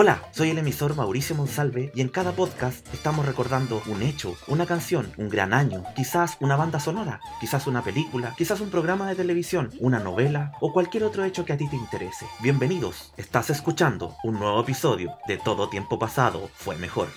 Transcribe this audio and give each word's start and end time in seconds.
Hola, 0.00 0.22
soy 0.30 0.50
el 0.50 0.58
emisor 0.58 0.94
Mauricio 0.94 1.34
Monsalve 1.34 1.90
y 1.92 2.02
en 2.02 2.08
cada 2.08 2.30
podcast 2.30 2.86
estamos 2.94 3.26
recordando 3.26 3.82
un 3.86 4.02
hecho, 4.02 4.36
una 4.46 4.64
canción, 4.64 5.10
un 5.16 5.28
gran 5.28 5.52
año, 5.52 5.82
quizás 5.96 6.36
una 6.38 6.54
banda 6.54 6.78
sonora, 6.78 7.18
quizás 7.40 7.66
una 7.66 7.82
película, 7.82 8.32
quizás 8.38 8.60
un 8.60 8.70
programa 8.70 9.08
de 9.08 9.16
televisión, 9.16 9.72
una 9.80 9.98
novela 9.98 10.52
o 10.60 10.72
cualquier 10.72 11.02
otro 11.02 11.24
hecho 11.24 11.44
que 11.44 11.52
a 11.52 11.56
ti 11.56 11.68
te 11.68 11.74
interese. 11.74 12.26
Bienvenidos, 12.38 13.12
estás 13.16 13.50
escuchando 13.50 14.14
un 14.22 14.38
nuevo 14.38 14.60
episodio 14.60 15.16
de 15.26 15.36
Todo 15.36 15.68
Tiempo 15.68 15.98
Pasado 15.98 16.48
fue 16.54 16.76
mejor. 16.76 17.08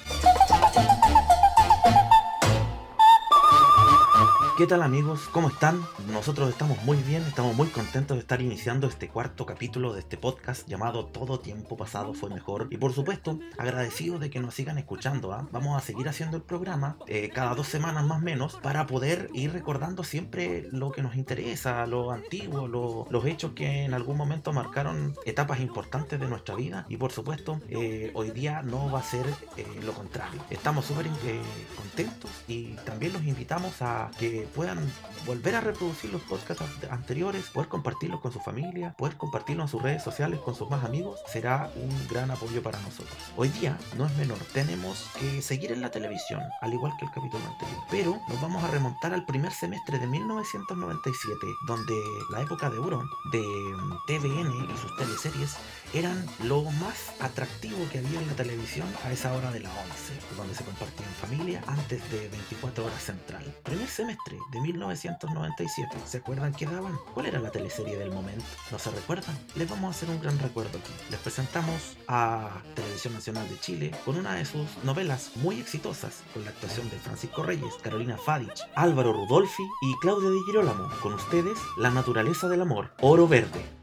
¿Qué 4.61 4.67
tal 4.67 4.83
amigos? 4.83 5.27
¿Cómo 5.31 5.47
están? 5.47 5.83
Nosotros 6.13 6.47
estamos 6.47 6.83
muy 6.83 6.97
bien, 6.97 7.23
estamos 7.23 7.55
muy 7.55 7.65
contentos 7.69 8.15
de 8.15 8.21
estar 8.21 8.43
iniciando 8.43 8.85
este 8.85 9.07
cuarto 9.07 9.47
capítulo 9.47 9.91
de 9.91 10.01
este 10.01 10.17
podcast 10.17 10.67
llamado 10.67 11.07
Todo 11.07 11.39
tiempo 11.39 11.75
pasado 11.75 12.13
fue 12.13 12.29
mejor. 12.29 12.67
Y 12.69 12.77
por 12.77 12.93
supuesto, 12.93 13.39
agradecidos 13.57 14.19
de 14.19 14.29
que 14.29 14.39
nos 14.39 14.53
sigan 14.53 14.77
escuchando. 14.77 15.33
¿ah? 15.33 15.47
Vamos 15.51 15.75
a 15.75 15.83
seguir 15.83 16.07
haciendo 16.07 16.37
el 16.37 16.43
programa 16.43 16.97
eh, 17.07 17.31
cada 17.33 17.55
dos 17.55 17.69
semanas 17.69 18.05
más 18.05 18.19
o 18.19 18.23
menos 18.23 18.59
para 18.61 18.85
poder 18.85 19.31
ir 19.33 19.51
recordando 19.51 20.03
siempre 20.03 20.67
lo 20.71 20.91
que 20.91 21.01
nos 21.01 21.15
interesa, 21.15 21.87
lo 21.87 22.11
antiguo, 22.11 22.67
los 23.09 23.25
hechos 23.25 23.53
que 23.55 23.85
en 23.85 23.95
algún 23.95 24.15
momento 24.15 24.53
marcaron 24.53 25.15
etapas 25.25 25.59
importantes 25.59 26.19
de 26.19 26.27
nuestra 26.27 26.53
vida. 26.53 26.85
Y 26.87 26.97
por 26.97 27.11
supuesto, 27.11 27.59
eh, 27.67 28.11
hoy 28.13 28.29
día 28.29 28.61
no 28.61 28.91
va 28.91 28.99
a 28.99 29.03
ser 29.03 29.25
eh, 29.57 29.65
lo 29.83 29.93
contrario. 29.93 30.39
Estamos 30.51 30.85
súper 30.85 31.07
contentos 31.75 32.29
y 32.47 32.75
también 32.85 33.13
los 33.13 33.23
invitamos 33.23 33.81
a 33.81 34.11
que 34.19 34.50
puedan 34.55 34.79
volver 35.25 35.55
a 35.55 35.61
reproducir 35.61 36.11
los 36.11 36.21
podcasts 36.21 36.63
anteriores, 36.89 37.45
poder 37.49 37.69
compartirlos 37.69 38.21
con 38.21 38.31
su 38.31 38.39
familia, 38.39 38.93
poder 38.97 39.17
compartirlos 39.17 39.65
en 39.65 39.71
sus 39.71 39.81
redes 39.81 40.03
sociales 40.03 40.39
con 40.39 40.55
sus 40.55 40.69
más 40.69 40.83
amigos, 40.83 41.19
será 41.27 41.69
un 41.75 42.07
gran 42.07 42.31
apoyo 42.31 42.61
para 42.63 42.79
nosotros. 42.81 43.15
Hoy 43.37 43.49
día 43.49 43.77
no 43.97 44.05
es 44.05 44.15
menor, 44.17 44.37
tenemos 44.53 45.09
que 45.19 45.41
seguir 45.41 45.71
en 45.71 45.81
la 45.81 45.91
televisión, 45.91 46.41
al 46.61 46.73
igual 46.73 46.93
que 46.97 47.05
el 47.05 47.11
capítulo 47.11 47.43
anterior, 47.45 47.83
pero 47.89 48.19
nos 48.27 48.41
vamos 48.41 48.63
a 48.63 48.67
remontar 48.67 49.13
al 49.13 49.25
primer 49.25 49.51
semestre 49.51 49.99
de 49.99 50.07
1997, 50.07 51.37
donde 51.67 51.93
la 52.31 52.41
época 52.41 52.69
de 52.69 52.79
oro 52.79 53.03
de 53.31 53.43
TVN 54.07 54.73
y 54.73 54.77
sus 54.77 54.95
teleseries 54.97 55.55
eran 55.93 56.25
lo 56.43 56.63
más 56.63 57.11
atractivo 57.19 57.77
que 57.91 57.99
había 57.99 58.19
en 58.19 58.27
la 58.27 58.33
televisión 58.33 58.87
a 59.05 59.11
esa 59.11 59.33
hora 59.33 59.51
de 59.51 59.59
la 59.59 59.69
11, 59.69 60.35
donde 60.37 60.55
se 60.55 60.63
compartía 60.63 61.05
en 61.05 61.13
familia 61.13 61.63
antes 61.67 62.09
de 62.11 62.29
24 62.29 62.85
horas 62.85 63.03
central. 63.03 63.43
Primer 63.63 63.87
semestre 63.87 64.37
de 64.51 64.61
1997. 64.61 65.97
¿Se 66.05 66.17
acuerdan 66.17 66.53
qué 66.53 66.65
daban? 66.65 66.97
¿Cuál 67.13 67.27
era 67.27 67.39
la 67.39 67.51
teleserie 67.51 67.97
del 67.97 68.11
momento? 68.11 68.43
¿No 68.71 68.79
se 68.79 68.91
recuerdan? 68.91 69.37
Les 69.55 69.69
vamos 69.69 69.87
a 69.87 69.89
hacer 69.91 70.09
un 70.09 70.21
gran 70.21 70.37
recuerdo 70.39 70.77
aquí. 70.77 70.91
Les 71.09 71.19
presentamos 71.19 71.97
a 72.07 72.61
Televisión 72.75 73.13
Nacional 73.13 73.47
de 73.49 73.59
Chile 73.59 73.91
con 74.05 74.17
una 74.17 74.35
de 74.35 74.45
sus 74.45 74.67
novelas 74.83 75.31
muy 75.35 75.59
exitosas, 75.59 76.23
con 76.33 76.43
la 76.43 76.51
actuación 76.51 76.89
de 76.89 76.97
Francisco 76.97 77.43
Reyes, 77.43 77.73
Carolina 77.81 78.17
Fadich, 78.17 78.61
Álvaro 78.75 79.13
Rudolfi 79.13 79.63
y 79.81 79.93
Claudia 80.01 80.29
Di 80.29 80.39
Girolamo. 80.45 80.89
Con 81.01 81.13
ustedes, 81.13 81.57
La 81.77 81.91
naturaleza 81.91 82.47
del 82.47 82.61
amor, 82.61 82.91
Oro 83.01 83.27
Verde. 83.27 83.80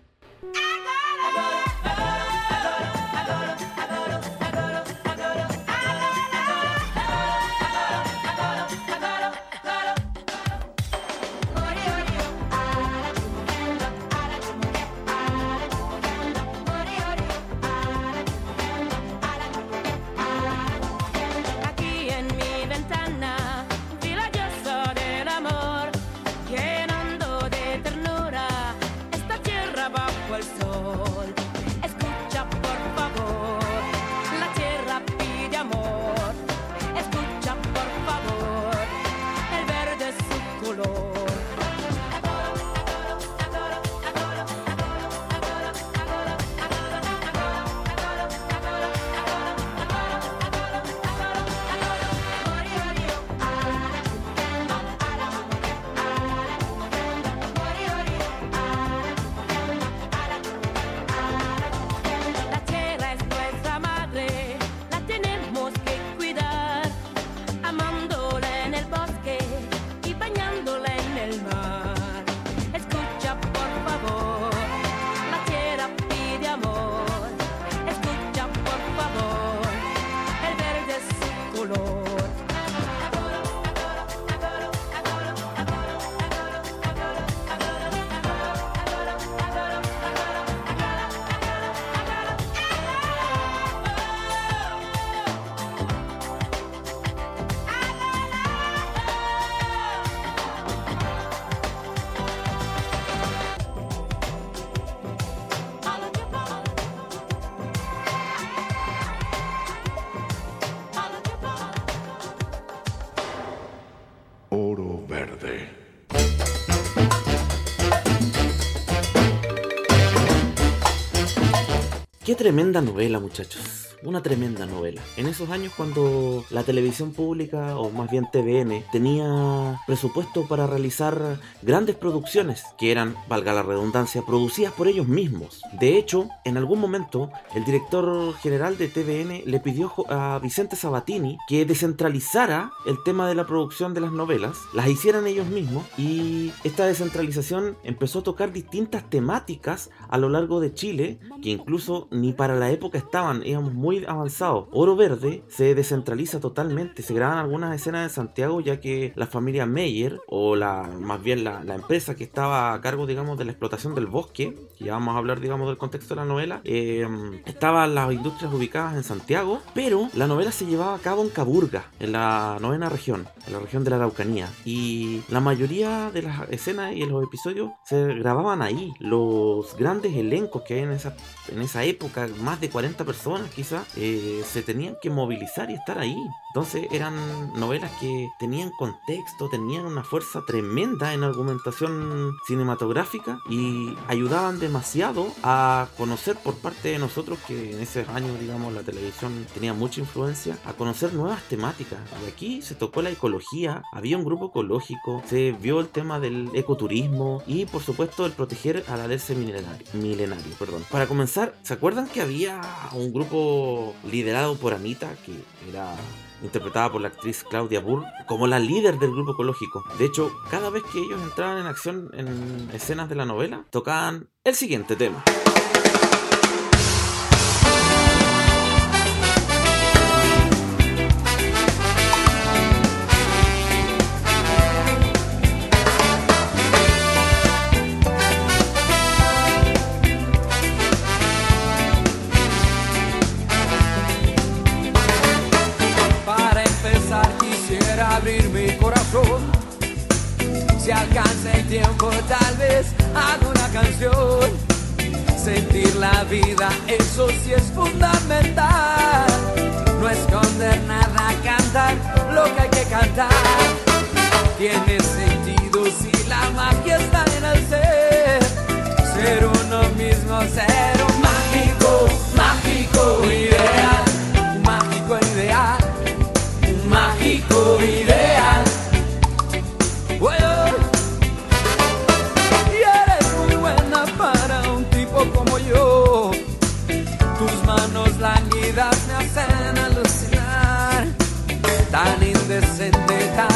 Tremenda 122.38 122.80
novela, 122.80 123.18
muchachos 123.18 123.60
una 124.02 124.22
tremenda 124.22 124.66
novela. 124.66 125.02
En 125.16 125.26
esos 125.26 125.50
años 125.50 125.72
cuando 125.76 126.44
la 126.50 126.62
televisión 126.62 127.12
pública, 127.12 127.76
o 127.76 127.90
más 127.90 128.10
bien 128.10 128.28
TVN, 128.30 128.84
tenía 128.92 129.80
presupuesto 129.86 130.46
para 130.46 130.66
realizar 130.66 131.38
grandes 131.62 131.96
producciones, 131.96 132.62
que 132.78 132.90
eran, 132.92 133.16
valga 133.28 133.52
la 133.52 133.62
redundancia, 133.62 134.22
producidas 134.22 134.72
por 134.72 134.88
ellos 134.88 135.08
mismos. 135.08 135.62
De 135.80 135.98
hecho, 135.98 136.28
en 136.44 136.56
algún 136.56 136.80
momento, 136.80 137.30
el 137.54 137.64
director 137.64 138.34
general 138.36 138.78
de 138.78 138.88
TVN 138.88 139.42
le 139.44 139.60
pidió 139.60 139.92
a 140.08 140.38
Vicente 140.38 140.76
Sabatini 140.76 141.38
que 141.48 141.64
descentralizara 141.64 142.72
el 142.86 142.96
tema 143.04 143.28
de 143.28 143.34
la 143.34 143.46
producción 143.46 143.94
de 143.94 144.00
las 144.00 144.12
novelas, 144.12 144.58
las 144.74 144.88
hicieran 144.88 145.26
ellos 145.26 145.46
mismos, 145.46 145.84
y 145.96 146.52
esta 146.64 146.86
descentralización 146.86 147.76
empezó 147.82 148.20
a 148.20 148.24
tocar 148.24 148.52
distintas 148.52 149.08
temáticas 149.08 149.90
a 150.08 150.18
lo 150.18 150.28
largo 150.28 150.60
de 150.60 150.74
Chile, 150.74 151.18
que 151.42 151.50
incluso 151.50 152.08
ni 152.10 152.32
para 152.32 152.56
la 152.56 152.70
época 152.70 152.98
estaban, 152.98 153.44
íbamos 153.44 153.74
muy 153.74 153.87
muy 153.88 154.04
avanzado. 154.06 154.68
Oro 154.72 154.96
Verde 154.96 155.42
se 155.48 155.74
descentraliza 155.74 156.40
totalmente. 156.40 157.02
Se 157.02 157.14
graban 157.14 157.38
algunas 157.38 157.74
escenas 157.74 158.10
en 158.10 158.14
Santiago 158.14 158.60
ya 158.60 158.80
que 158.80 159.14
la 159.16 159.26
familia 159.26 159.64
Meyer, 159.64 160.20
o 160.26 160.56
la 160.56 160.90
más 161.00 161.22
bien 161.22 161.42
la, 161.42 161.62
empresa 161.74 162.14
que 162.14 162.24
estaba 162.24 162.74
a 162.74 162.80
cargo, 162.82 163.06
digamos, 163.06 163.38
de 163.38 163.46
la 163.46 163.52
explotación 163.52 163.94
del 163.94 164.06
bosque, 164.06 164.54
que 164.76 164.84
ya 164.84 164.92
vamos 164.92 165.14
a 165.14 165.18
hablar, 165.18 165.40
digamos, 165.40 165.68
del 165.68 165.78
contexto 165.78 166.14
de 166.14 166.20
la 166.20 166.26
novela, 166.26 166.60
eh, 166.64 167.08
estaban 167.46 167.94
las 167.94 168.12
industrias 168.12 168.52
ubicadas 168.52 168.94
en 168.94 169.04
Santiago, 169.04 169.62
pero 169.74 170.10
la 170.12 170.26
novela 170.26 170.52
se 170.52 170.66
llevaba 170.66 170.94
a 170.94 170.98
cabo 170.98 171.22
en 171.22 171.30
Caburga, 171.30 171.90
en 171.98 172.12
la 172.12 172.58
novena 172.60 172.90
región, 172.90 173.26
en 173.46 173.54
la 173.54 173.60
región 173.60 173.84
de 173.84 173.90
la 173.90 173.96
Araucanía. 173.96 174.50
Y 174.66 175.22
la 175.30 175.40
mayoría 175.40 176.10
de 176.10 176.22
las 176.22 176.50
escenas 176.50 176.92
y 176.94 177.06
los 177.06 177.24
episodios 177.24 177.70
se 177.86 178.04
grababan 178.16 178.60
ahí. 178.60 178.92
Los 179.00 179.74
grandes 179.78 180.14
elencos 180.14 180.60
que 180.62 180.74
hay 180.74 180.80
en 180.80 180.92
esa, 180.92 181.16
en 181.50 181.62
esa 181.62 181.84
época, 181.84 182.28
más 182.42 182.60
de 182.60 182.68
40 182.68 182.98
personas 183.04 183.50
quizás, 183.50 183.77
eh, 183.96 184.42
se 184.44 184.62
tenían 184.62 184.96
que 185.00 185.10
movilizar 185.10 185.70
y 185.70 185.74
estar 185.74 185.98
ahí. 185.98 186.16
Entonces 186.50 186.88
eran 186.90 187.14
novelas 187.58 187.92
que 188.00 188.28
tenían 188.38 188.70
contexto, 188.78 189.48
tenían 189.48 189.86
una 189.86 190.02
fuerza 190.02 190.42
tremenda 190.46 191.12
en 191.12 191.22
argumentación 191.22 192.32
cinematográfica 192.46 193.38
y 193.50 193.94
ayudaban 194.08 194.58
demasiado 194.58 195.28
a 195.42 195.88
conocer 195.96 196.36
por 196.36 196.54
parte 196.56 196.88
de 196.88 196.98
nosotros 196.98 197.38
que 197.46 197.72
en 197.72 197.80
ese 197.80 198.06
años, 198.14 198.38
digamos, 198.40 198.72
la 198.72 198.82
televisión 198.82 199.46
tenía 199.52 199.74
mucha 199.74 200.00
influencia, 200.00 200.58
a 200.64 200.72
conocer 200.72 201.12
nuevas 201.12 201.42
temáticas. 201.44 201.98
Y 202.24 202.30
aquí 202.30 202.62
se 202.62 202.74
tocó 202.74 203.02
la 203.02 203.10
ecología, 203.10 203.82
había 203.92 204.16
un 204.16 204.24
grupo 204.24 204.46
ecológico, 204.46 205.22
se 205.26 205.52
vio 205.52 205.80
el 205.80 205.88
tema 205.88 206.18
del 206.20 206.50
ecoturismo 206.54 207.42
y 207.46 207.66
por 207.66 207.82
supuesto 207.82 208.26
el 208.26 208.32
proteger 208.32 208.84
al 208.88 209.00
alerce 209.00 209.34
milenario, 209.34 209.86
milenario 209.92 210.54
perdón. 210.58 210.84
Para 210.90 211.06
comenzar, 211.06 211.54
¿se 211.62 211.74
acuerdan 211.74 212.08
que 212.08 212.20
había 212.20 212.60
un 212.92 213.12
grupo 213.12 213.67
liderado 214.10 214.56
por 214.56 214.74
Anita, 214.74 215.14
que 215.24 215.32
era 215.68 215.94
interpretada 216.42 216.92
por 216.92 217.00
la 217.00 217.08
actriz 217.08 217.44
Claudia 217.48 217.80
Burr, 217.80 218.04
como 218.26 218.46
la 218.46 218.58
líder 218.58 218.98
del 218.98 219.10
grupo 219.10 219.32
ecológico. 219.32 219.84
De 219.98 220.04
hecho, 220.04 220.30
cada 220.50 220.70
vez 220.70 220.82
que 220.92 221.00
ellos 221.00 221.20
entraban 221.22 221.58
en 221.58 221.66
acción 221.66 222.10
en 222.14 222.70
escenas 222.72 223.08
de 223.08 223.16
la 223.16 223.24
novela, 223.24 223.64
tocaban 223.70 224.28
el 224.44 224.54
siguiente 224.54 224.96
tema. 224.96 225.24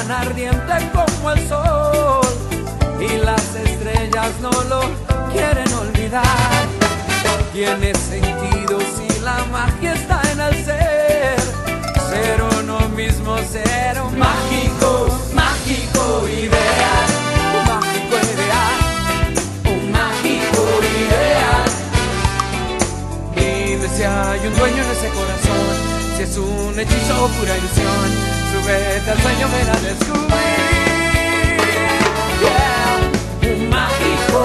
Tan 0.03 0.11
ardiente 0.11 0.91
como 0.93 1.31
el 1.31 1.49
sol. 1.49 2.21
Y 3.01 3.17
las 3.19 3.55
estrellas 3.55 4.31
no 4.41 4.51
lo 4.51 4.81
quieren 5.33 5.73
olvidar. 5.75 6.67
Tiene 7.53 7.93
sentido 7.95 8.79
si 8.81 9.21
la 9.21 9.45
magia 9.51 9.95
está 9.95 10.21
en 10.33 10.41
el 10.41 10.65
ser. 10.65 11.41
Ser 12.11 12.43
uno 12.61 12.79
mismo, 12.91 13.37
ser 13.39 13.97
mágico, 14.17 15.09
mágico 15.35 16.29
ideal. 16.29 17.09
Un 17.57 17.65
mágico 17.75 18.17
ideal. 18.35 18.79
Un 19.67 19.93
mágico 19.93 20.63
ideal. 20.97 21.65
Dime 23.35 23.89
si 23.97 24.03
hay 24.03 24.47
un 24.47 24.55
dueño 24.59 24.83
en 24.83 24.91
ese 24.91 25.09
corazón. 25.09 25.75
Si 26.17 26.23
es 26.23 26.37
un 26.37 26.79
hechizo 26.79 27.25
o 27.25 27.29
pura 27.29 27.57
ilusión. 27.57 28.42
Súbete 28.63 29.11
al 29.11 29.21
sueño, 29.21 29.49
ven 29.49 29.69
a 29.69 29.81
descubrir. 29.81 30.23
Yeah. 32.43 33.55
Un. 33.55 33.69
Mágico, 33.69 34.41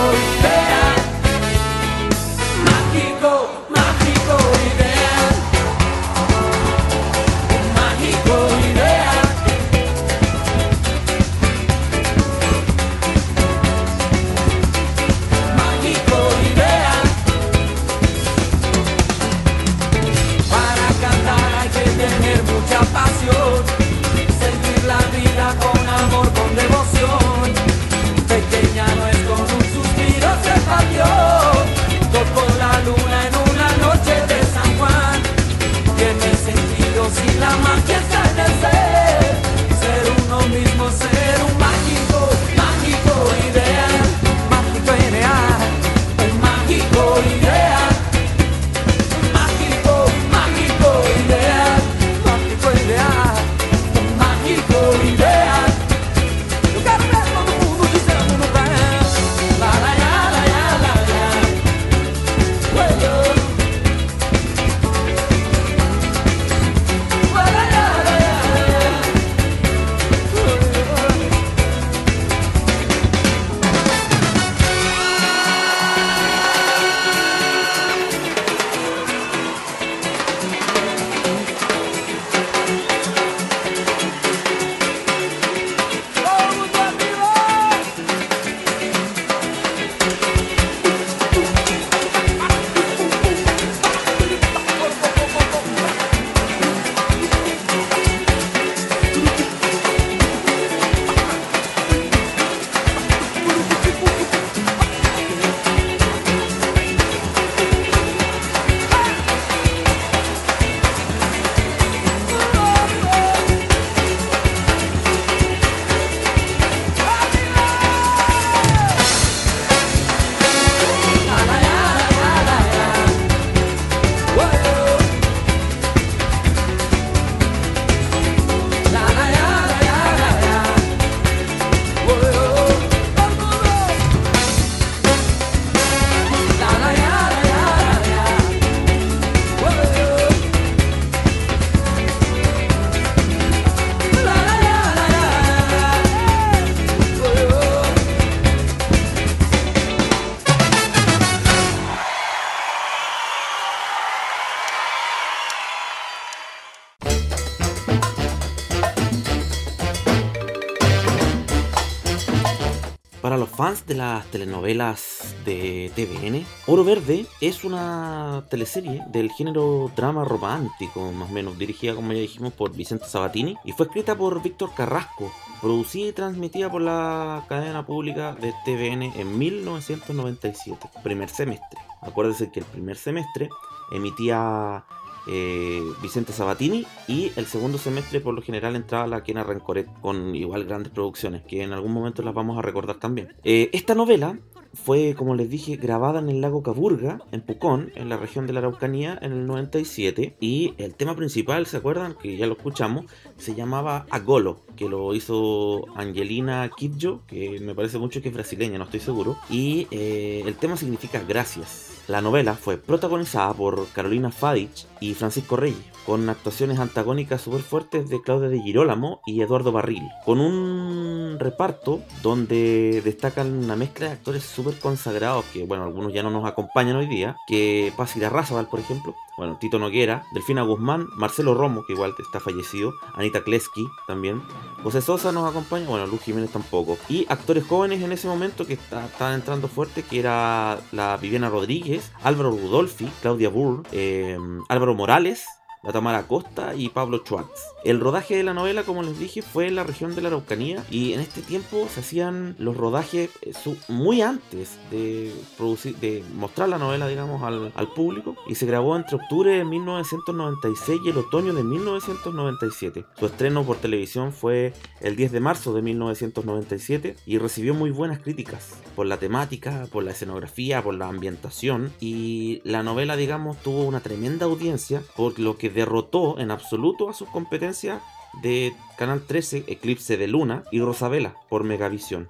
las 163.98 164.28
telenovelas 164.28 165.36
de 165.44 165.92
TVN, 165.96 166.46
Oro 166.68 166.84
Verde 166.84 167.26
es 167.42 167.64
una 167.64 168.46
teleserie 168.50 169.04
del 169.08 169.32
género 169.32 169.92
drama 169.96 170.24
romántico, 170.24 171.12
más 171.12 171.30
o 171.30 171.34
menos, 171.34 171.58
dirigida, 171.58 171.96
como 171.96 172.14
ya 172.14 172.20
dijimos, 172.20 172.54
por 172.54 172.76
Vicente 172.76 173.06
Sabatini 173.06 173.58
y 173.66 173.72
fue 173.72 173.88
escrita 173.88 174.16
por 174.16 174.42
Víctor 174.44 174.74
Carrasco, 174.76 175.32
producida 175.62 176.10
y 176.10 176.14
transmitida 176.14 176.70
por 176.70 176.82
la 176.82 177.44
cadena 177.50 177.86
pública 177.86 178.36
de 178.36 178.54
TVN 178.66 179.20
en 179.20 179.38
1997, 179.38 180.90
primer 181.04 181.30
semestre. 181.30 181.80
Acuérdense 182.02 182.52
que 182.52 182.60
el 182.60 182.66
primer 182.68 182.98
semestre 182.98 183.50
emitía 183.92 184.86
eh, 185.30 185.82
Vicente 186.02 186.34
Sabatini 186.34 186.86
y 187.08 187.32
el 187.36 187.46
segundo 187.46 187.78
semestre 187.78 188.20
por 188.22 188.34
lo 188.34 188.42
general 188.42 188.76
entraba 188.76 189.08
la 189.08 189.24
Kena 189.24 189.44
Rencoret 189.44 189.88
con 190.02 190.36
igual 190.36 190.66
grandes 190.66 190.92
producciones 190.92 191.44
que 191.44 191.64
en 191.64 191.74
algún 191.74 191.94
momento 191.94 192.22
las 192.22 192.34
vamos 192.34 192.58
a 192.58 192.62
recordar 192.62 192.98
también. 192.98 193.36
Eh, 193.44 193.70
esta 193.74 193.96
novela 193.96 194.38
fue, 194.84 195.16
como 195.16 195.36
les 195.36 195.50
dije, 195.50 195.76
grabada 195.76 196.20
en 196.20 196.30
el 196.30 196.42
lago 196.42 196.64
Caburga, 196.64 197.20
en 197.32 197.42
Pucón, 197.42 197.92
en 197.96 198.10
la 198.10 198.18
región 198.18 198.48
de 198.48 198.54
la 198.54 198.60
Araucanía, 198.60 199.18
en 199.22 199.34
el 199.34 199.46
97. 199.46 200.36
Y 200.40 200.74
el 200.78 200.96
tema 200.96 201.16
principal, 201.16 201.66
¿se 201.66 201.78
acuerdan? 201.78 202.16
Que 202.22 202.38
ya 202.38 202.48
lo 202.48 202.54
escuchamos, 202.54 203.06
se 203.38 203.56
llamaba 203.56 204.06
Agolo, 204.10 204.62
que 204.76 204.88
lo 204.88 205.14
hizo 205.14 205.86
Angelina 205.96 206.70
Kidjo, 206.76 207.22
que 207.28 207.60
me 207.60 207.76
parece 207.76 207.98
mucho 207.98 208.22
que 208.22 208.30
es 208.30 208.34
brasileña, 208.34 208.78
no 208.78 208.86
estoy 208.86 209.02
seguro. 209.02 209.38
Y 209.50 209.88
eh, 209.92 210.44
el 210.46 210.56
tema 210.56 210.78
significa 210.78 211.22
gracias. 211.28 212.04
La 212.08 212.22
novela 212.22 212.54
fue 212.54 212.78
protagonizada 212.78 213.54
por 213.54 213.88
Carolina 213.90 214.32
Fadich 214.32 214.88
y 215.02 215.14
Francisco 215.14 215.58
Reyes, 215.58 215.84
con 216.08 216.30
actuaciones 216.30 216.80
antagónicas 216.80 217.42
súper 217.42 217.60
fuertes 217.62 218.10
de 218.10 218.22
Claudia 218.22 218.48
de 218.48 218.62
Girolamo 218.62 219.20
y 219.26 219.42
Eduardo 219.42 219.74
Barril, 219.74 220.08
con 220.26 220.40
un 220.40 221.36
reparto 221.38 222.00
donde 222.24 223.02
destacan 223.04 223.52
una 223.52 223.76
mezcla 223.76 224.08
de 224.08 224.14
actores 224.14 224.44
súper 224.44 224.80
consagrados, 224.80 225.44
que 225.52 225.66
bueno, 225.66 225.84
algunos 225.84 226.14
ya 226.14 226.24
no 226.24 226.32
nos 226.32 226.46
acompañan 226.46 226.96
hoy 226.96 227.08
día, 227.08 227.36
que 227.46 227.92
Paz 227.98 228.16
Razabal, 228.16 228.70
por 228.70 228.80
ejemplo, 228.80 229.16
bueno, 229.38 229.58
Tito 229.60 229.80
Noguera, 229.80 230.24
Delfina 230.34 230.62
Guzmán, 230.62 231.08
Marcelo 231.18 231.54
Romo, 231.54 231.84
que 231.86 231.92
igual 231.92 232.16
está 232.18 232.40
fallecido, 232.40 232.94
Anita 233.14 233.44
Kleski 233.44 233.86
también, 234.08 234.42
José 234.84 235.02
Sosa 235.02 235.34
nos 235.34 235.50
acompaña, 235.50 235.90
bueno, 235.90 236.08
Luz 236.08 236.22
Jiménez 236.22 236.52
tampoco, 236.52 236.98
y 237.10 237.26
actores 237.28 237.68
jóvenes 237.68 238.02
en 238.02 238.14
ese 238.14 238.30
momento 238.30 238.66
que 238.66 238.76
estaban 238.76 239.34
entrando 239.34 239.68
fuerte, 239.68 240.04
que 240.04 240.20
era 240.20 240.80
la 240.94 241.18
Viviana 241.18 241.50
Rodríguez, 241.50 242.14
Álvaro 242.24 242.52
Rudolfi, 242.52 243.10
Claudia 243.22 243.50
Burr, 243.50 243.84
eh, 243.92 244.40
Álvaro 244.70 244.96
Morales, 244.96 245.46
la 245.84 245.92
Tamara 245.92 246.24
Costa 246.28 246.76
y 246.76 246.90
Pablo 246.90 247.20
Schwartz. 247.20 247.62
El 247.84 248.00
rodaje 248.00 248.36
de 248.36 248.44
la 248.44 248.54
novela, 248.54 248.84
como 248.84 249.04
les 249.04 249.18
dije, 249.20 249.42
fue 249.42 249.68
en 249.68 249.76
la 249.76 249.84
región 249.84 250.16
de 250.16 250.22
la 250.22 250.28
Araucanía 250.30 250.84
y 250.90 251.14
en 251.14 251.20
este 251.20 251.42
tiempo 251.42 251.88
se 251.94 252.02
hacían 252.02 252.56
los 252.60 252.76
rodajes 252.76 253.30
eh, 253.42 253.54
muy 253.88 254.22
antes 254.22 254.78
de, 254.92 255.34
producir, 255.58 255.96
de 255.98 256.24
mostrar 256.36 256.70
la 256.70 256.78
novela, 256.78 257.08
digamos, 257.08 257.44
al, 257.44 257.72
al 257.76 257.94
público 257.94 258.36
y 258.48 258.56
se 258.56 258.66
grabó 258.66 258.96
entre 258.96 259.16
octubre 259.16 259.52
de 259.52 259.64
1996 259.64 261.02
y 261.06 261.10
el 261.10 261.18
otoño 261.18 261.54
de 261.54 261.64
1997. 261.64 263.06
Su 263.18 263.26
estreno 263.26 263.64
por 263.64 263.78
televisión 263.78 264.34
fue 264.34 264.74
el 265.02 265.16
10 265.16 265.32
de 265.32 265.40
marzo 265.40 265.74
de 265.74 265.82
1997 265.82 267.16
y 267.26 267.38
recibió 267.38 267.74
muy 267.74 267.92
buenas 267.92 268.20
críticas 268.20 268.74
por 268.96 269.06
la 269.06 269.18
temática, 269.18 269.88
por 269.92 270.04
la 270.04 270.12
escenografía, 270.12 270.84
por 270.84 270.96
la 270.96 271.08
ambientación 271.08 271.92
y 272.00 272.62
la 272.64 272.84
novela, 272.84 273.16
digamos, 273.16 273.58
tuvo 273.58 273.84
una 273.84 274.00
tremenda 274.00 274.46
audiencia 274.46 275.02
por 275.16 275.40
lo 275.40 275.58
que 275.58 275.67
derrotó 275.70 276.40
en 276.40 276.52
absoluto 276.52 277.10
a 277.10 277.14
sus 277.14 277.28
competencias 277.30 278.02
de 278.42 278.74
Canal 278.98 279.22
13, 279.26 279.66
Eclipse 279.68 280.18
de 280.18 280.28
Luna 280.28 280.64
y 280.72 280.80
Rosabela 280.80 281.36
por 281.50 281.64
Megavisión. 281.64 282.28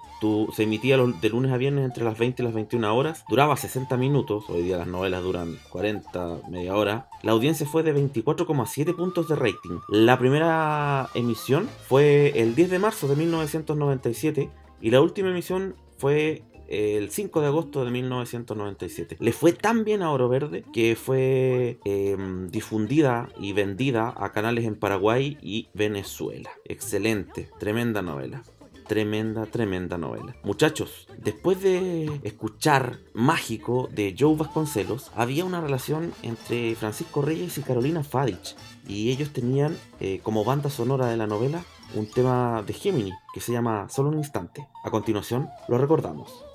se 0.54 0.62
emitía 0.62 0.96
de 0.96 1.28
lunes 1.28 1.52
a 1.52 1.56
viernes 1.56 1.84
entre 1.84 2.04
las 2.04 2.18
20 2.18 2.42
y 2.42 2.44
las 2.44 2.54
21 2.54 2.96
horas, 2.96 3.24
duraba 3.28 3.56
60 3.56 3.96
minutos, 3.96 4.44
hoy 4.48 4.62
día 4.62 4.78
las 4.78 4.86
novelas 4.86 5.22
duran 5.22 5.58
40, 5.70 6.40
media 6.50 6.74
hora. 6.74 7.08
La 7.22 7.32
audiencia 7.32 7.66
fue 7.66 7.82
de 7.82 7.94
24,7 7.94 8.96
puntos 8.96 9.28
de 9.28 9.36
rating. 9.36 9.78
La 9.88 10.18
primera 10.18 11.08
emisión 11.14 11.68
fue 11.88 12.32
el 12.40 12.54
10 12.54 12.70
de 12.70 12.78
marzo 12.78 13.08
de 13.08 13.16
1997 13.16 14.50
y 14.80 14.90
la 14.90 15.00
última 15.00 15.30
emisión 15.30 15.74
fue 15.98 16.42
el 16.68 17.10
5 17.10 17.40
de 17.40 17.46
agosto 17.46 17.84
de 17.84 17.90
1997. 17.90 19.16
Le 19.20 19.32
fue 19.32 19.52
tan 19.52 19.84
bien 19.84 20.02
a 20.02 20.12
Oro 20.12 20.28
Verde 20.28 20.64
que 20.72 20.96
fue 20.96 21.78
em, 21.84 22.48
difundida 22.48 23.28
y 23.40 23.52
vendida 23.52 24.14
a 24.16 24.32
canales 24.32 24.64
en 24.64 24.76
Paraguay 24.76 25.38
y 25.42 25.68
Venezuela. 25.74 26.50
Excelente, 26.64 27.48
tremenda 27.58 28.02
novela. 28.02 28.42
Tremenda, 28.86 29.44
tremenda 29.44 29.98
novela. 29.98 30.34
Muchachos, 30.42 31.08
después 31.18 31.60
de 31.60 32.20
escuchar 32.22 32.98
Mágico 33.12 33.86
de 33.92 34.16
Joe 34.18 34.34
Vasconcelos, 34.34 35.10
había 35.14 35.44
una 35.44 35.60
relación 35.60 36.14
entre 36.22 36.74
Francisco 36.74 37.20
Reyes 37.20 37.58
y 37.58 37.62
Carolina 37.62 38.02
Fadich. 38.02 38.56
Y 38.86 39.10
ellos 39.10 39.30
tenían 39.34 39.76
eh, 40.00 40.20
como 40.22 40.42
banda 40.42 40.70
sonora 40.70 41.06
de 41.08 41.18
la 41.18 41.26
novela 41.26 41.62
un 41.94 42.06
tema 42.10 42.62
de 42.66 42.72
Gemini 42.72 43.12
que 43.34 43.40
se 43.40 43.52
llama 43.52 43.88
Solo 43.90 44.08
un 44.08 44.16
instante. 44.16 44.66
A 44.82 44.90
continuación, 44.90 45.50
lo 45.68 45.76
recordamos. 45.76 46.47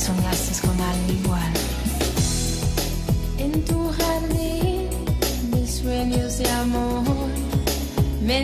Soñaste 0.00 0.66
con 0.66 0.80
algo 0.80 1.12
igual. 1.12 1.52
En 3.38 3.52
tu 3.64 3.78
jardín, 3.98 4.88
mis 5.52 5.70
sueños 5.82 6.38
de 6.38 6.48
amor, 6.48 7.28
me 8.22 8.38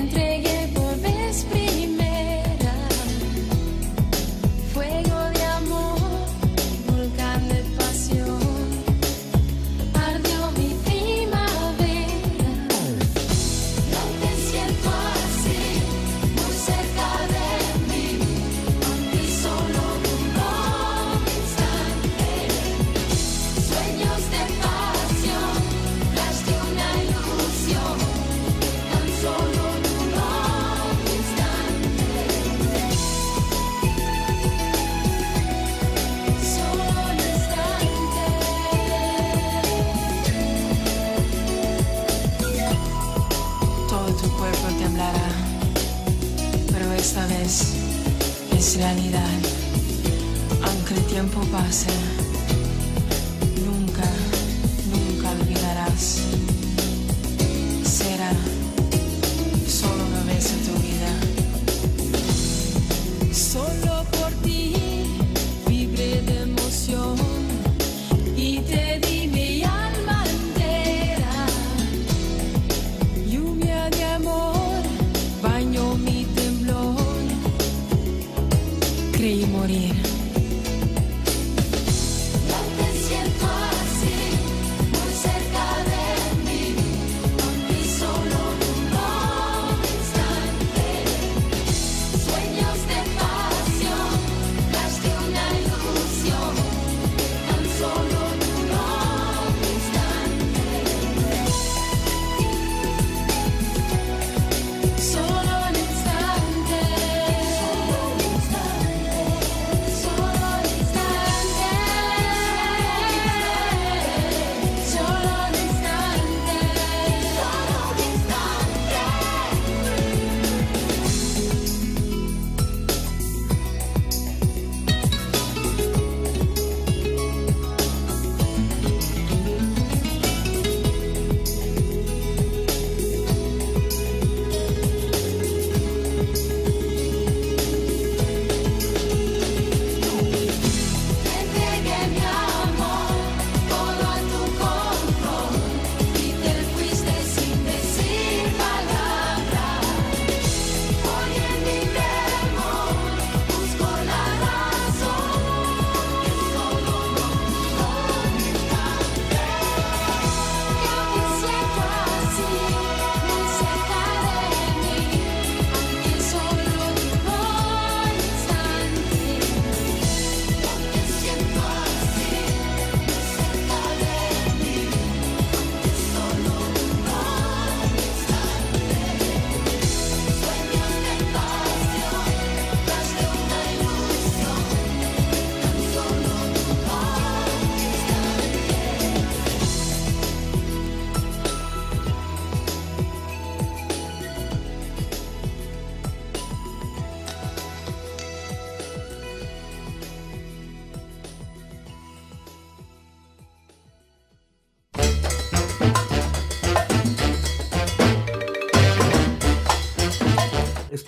around 58.26 58.65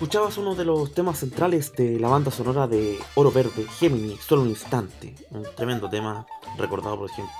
Escuchabas 0.08 0.38
uno 0.38 0.54
de 0.54 0.64
los 0.64 0.94
temas 0.94 1.18
centrales 1.18 1.70
de 1.74 2.00
la 2.00 2.08
banda 2.08 2.30
sonora 2.30 2.66
de 2.66 2.98
Oro 3.14 3.30
Verde, 3.30 3.66
Gemini, 3.78 4.16
solo 4.16 4.40
un 4.40 4.48
instante. 4.48 5.14
Un 5.32 5.44
tremendo 5.54 5.90
tema 5.90 6.24
recordado 6.56 6.96
por 6.96 7.10
ejemplo 7.10 7.30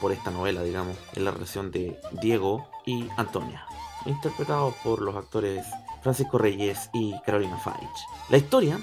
por 0.00 0.10
esta 0.10 0.32
novela, 0.32 0.64
digamos, 0.64 0.96
en 1.14 1.24
la 1.24 1.30
relación 1.30 1.70
de 1.70 2.00
Diego 2.20 2.66
y 2.84 3.06
Antonia, 3.16 3.64
interpretados 4.06 4.74
por 4.82 5.02
los 5.02 5.14
actores 5.14 5.64
Francisco 6.02 6.36
Reyes 6.36 6.90
y 6.92 7.14
Carolina 7.24 7.58
Faich. 7.58 7.78
La 8.28 8.38
historia 8.38 8.80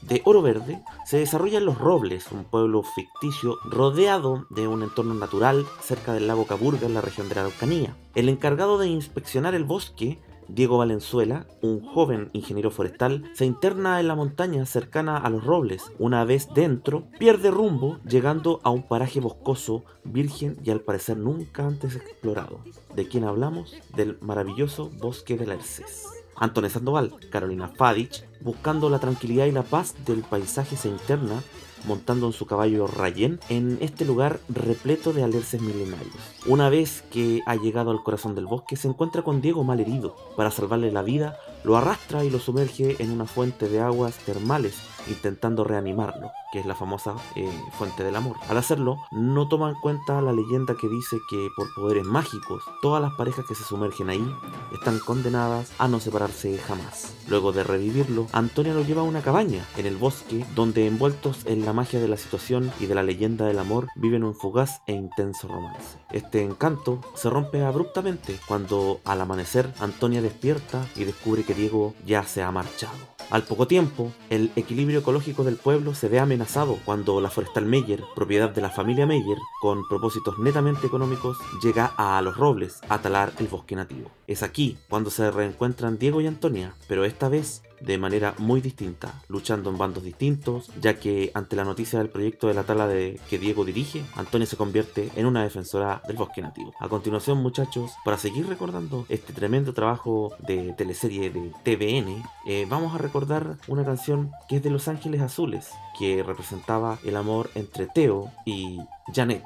de 0.00 0.22
Oro 0.24 0.40
Verde 0.40 0.82
se 1.04 1.18
desarrolla 1.18 1.58
en 1.58 1.66
Los 1.66 1.76
Robles, 1.76 2.32
un 2.32 2.44
pueblo 2.44 2.82
ficticio 2.82 3.58
rodeado 3.64 4.46
de 4.48 4.66
un 4.66 4.82
entorno 4.82 5.12
natural 5.12 5.66
cerca 5.82 6.14
del 6.14 6.26
lago 6.26 6.46
Caburga 6.46 6.86
en 6.86 6.94
la 6.94 7.02
región 7.02 7.28
de 7.28 7.34
la 7.34 7.42
Araucanía. 7.42 7.94
El 8.14 8.30
encargado 8.30 8.78
de 8.78 8.88
inspeccionar 8.88 9.54
el 9.54 9.64
bosque 9.64 10.22
Diego 10.48 10.78
Valenzuela, 10.78 11.46
un 11.60 11.84
joven 11.84 12.30
ingeniero 12.32 12.70
forestal, 12.70 13.30
se 13.34 13.44
interna 13.44 14.00
en 14.00 14.08
la 14.08 14.14
montaña 14.14 14.64
cercana 14.64 15.18
a 15.18 15.28
los 15.28 15.44
robles. 15.44 15.92
Una 15.98 16.24
vez 16.24 16.48
dentro, 16.54 17.04
pierde 17.18 17.50
rumbo, 17.50 17.98
llegando 18.08 18.60
a 18.64 18.70
un 18.70 18.82
paraje 18.82 19.20
boscoso, 19.20 19.84
virgen 20.04 20.56
y 20.64 20.70
al 20.70 20.80
parecer 20.80 21.18
nunca 21.18 21.66
antes 21.66 21.96
explorado. 21.96 22.60
¿De 22.94 23.06
quién 23.06 23.24
hablamos? 23.24 23.74
Del 23.94 24.18
maravilloso 24.20 24.90
bosque 24.98 25.36
de 25.36 25.46
Lerces. 25.46 26.06
Antonio 26.34 26.70
Sandoval, 26.70 27.12
Carolina 27.30 27.68
Fadich, 27.68 28.24
buscando 28.40 28.88
la 28.88 29.00
tranquilidad 29.00 29.46
y 29.46 29.52
la 29.52 29.64
paz 29.64 29.94
del 30.06 30.22
paisaje, 30.22 30.76
se 30.76 30.88
interna 30.88 31.42
montando 31.84 32.26
en 32.26 32.32
su 32.32 32.46
caballo 32.46 32.86
Rayén 32.86 33.40
en 33.48 33.78
este 33.80 34.04
lugar 34.04 34.40
repleto 34.48 35.12
de 35.12 35.22
alerces 35.22 35.60
milenarios. 35.60 36.14
Una 36.46 36.68
vez 36.68 37.02
que 37.10 37.42
ha 37.46 37.56
llegado 37.56 37.90
al 37.90 38.02
corazón 38.02 38.34
del 38.34 38.46
bosque, 38.46 38.76
se 38.76 38.88
encuentra 38.88 39.22
con 39.22 39.40
Diego 39.40 39.64
mal 39.64 39.80
herido. 39.80 40.16
Para 40.36 40.50
salvarle 40.50 40.92
la 40.92 41.02
vida, 41.02 41.36
lo 41.64 41.76
arrastra 41.76 42.24
y 42.24 42.30
lo 42.30 42.38
sumerge 42.38 42.96
en 43.02 43.10
una 43.10 43.26
fuente 43.26 43.68
de 43.68 43.80
aguas 43.80 44.14
termales 44.18 44.76
intentando 45.08 45.64
reanimarlo, 45.64 46.30
que 46.52 46.60
es 46.60 46.66
la 46.66 46.74
famosa 46.74 47.14
eh, 47.36 47.50
fuente 47.72 48.04
del 48.04 48.16
amor. 48.16 48.36
Al 48.48 48.58
hacerlo, 48.58 48.98
no 49.10 49.48
toma 49.48 49.70
en 49.70 49.76
cuenta 49.76 50.20
la 50.20 50.32
leyenda 50.32 50.74
que 50.80 50.88
dice 50.88 51.16
que 51.28 51.48
por 51.56 51.72
poderes 51.74 52.04
mágicos, 52.04 52.62
todas 52.82 53.02
las 53.02 53.12
parejas 53.14 53.44
que 53.46 53.54
se 53.54 53.64
sumergen 53.64 54.10
ahí 54.10 54.34
están 54.72 54.98
condenadas 54.98 55.72
a 55.78 55.88
no 55.88 56.00
separarse 56.00 56.58
jamás. 56.58 57.14
Luego 57.28 57.52
de 57.52 57.64
revivirlo, 57.64 58.26
Antonia 58.32 58.74
lo 58.74 58.82
lleva 58.82 59.02
a 59.02 59.04
una 59.04 59.22
cabaña 59.22 59.64
en 59.76 59.86
el 59.86 59.96
bosque, 59.96 60.44
donde 60.54 60.86
envueltos 60.86 61.44
en 61.44 61.64
la 61.64 61.72
magia 61.72 62.00
de 62.00 62.08
la 62.08 62.16
situación 62.16 62.70
y 62.80 62.86
de 62.86 62.94
la 62.94 63.02
leyenda 63.02 63.46
del 63.46 63.58
amor, 63.58 63.88
viven 63.96 64.24
un 64.24 64.34
fugaz 64.34 64.80
e 64.86 64.92
intenso 64.92 65.48
romance. 65.48 65.98
Este 66.10 66.42
encanto 66.42 67.00
se 67.14 67.30
rompe 67.30 67.62
abruptamente 67.62 68.38
cuando 68.46 69.00
al 69.04 69.20
amanecer 69.20 69.72
Antonia 69.78 70.22
despierta 70.22 70.86
y 70.96 71.04
descubre 71.04 71.44
que 71.44 71.54
Diego 71.54 71.94
ya 72.06 72.22
se 72.24 72.42
ha 72.42 72.50
marchado. 72.50 72.96
Al 73.30 73.42
poco 73.42 73.66
tiempo, 73.66 74.10
el 74.30 74.50
equilibrio 74.56 74.97
ecológico 74.98 75.44
del 75.44 75.56
pueblo 75.56 75.94
se 75.94 76.08
ve 76.08 76.18
amenazado 76.18 76.78
cuando 76.84 77.20
la 77.20 77.30
forestal 77.30 77.64
Meyer, 77.64 78.02
propiedad 78.14 78.50
de 78.50 78.60
la 78.60 78.70
familia 78.70 79.06
Meyer, 79.06 79.38
con 79.60 79.86
propósitos 79.88 80.38
netamente 80.38 80.86
económicos, 80.86 81.38
llega 81.62 81.92
a 81.96 82.20
Los 82.22 82.36
Robles 82.36 82.80
a 82.88 83.00
talar 83.00 83.32
el 83.38 83.48
bosque 83.48 83.76
nativo. 83.76 84.10
Es 84.26 84.42
aquí 84.42 84.78
cuando 84.88 85.10
se 85.10 85.30
reencuentran 85.30 85.98
Diego 85.98 86.20
y 86.20 86.26
Antonia, 86.26 86.74
pero 86.88 87.04
esta 87.04 87.28
vez 87.28 87.62
de 87.80 87.98
manera 87.98 88.34
muy 88.38 88.60
distinta, 88.60 89.22
luchando 89.28 89.70
en 89.70 89.78
bandos 89.78 90.02
distintos, 90.02 90.70
ya 90.80 90.98
que 90.98 91.30
ante 91.34 91.56
la 91.56 91.64
noticia 91.64 91.98
del 91.98 92.10
proyecto 92.10 92.48
de 92.48 92.54
la 92.54 92.64
tala 92.64 92.86
de 92.86 93.20
que 93.28 93.38
Diego 93.38 93.64
dirige, 93.64 94.04
Antonia 94.16 94.46
se 94.46 94.56
convierte 94.56 95.10
en 95.16 95.26
una 95.26 95.42
defensora 95.42 96.02
del 96.06 96.16
bosque 96.16 96.42
nativo. 96.42 96.72
A 96.80 96.88
continuación, 96.88 97.38
muchachos, 97.38 97.92
para 98.04 98.18
seguir 98.18 98.46
recordando 98.46 99.06
este 99.08 99.32
tremendo 99.32 99.74
trabajo 99.74 100.32
de 100.46 100.72
teleserie 100.74 101.30
de 101.30 101.52
TVN, 101.62 102.22
eh, 102.46 102.66
vamos 102.68 102.94
a 102.94 102.98
recordar 102.98 103.56
una 103.68 103.84
canción 103.84 104.30
que 104.48 104.56
es 104.56 104.62
de 104.62 104.70
Los 104.70 104.88
Ángeles 104.88 105.20
Azules, 105.20 105.70
que 105.98 106.22
representaba 106.22 106.98
el 107.04 107.16
amor 107.16 107.50
entre 107.54 107.86
Teo 107.86 108.30
y 108.44 108.78
Janet. 109.14 109.44